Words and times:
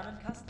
Spermenkasten? 0.00 0.49